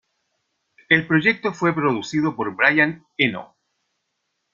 [0.89, 3.55] El proyecto fue producido por Brian Eno.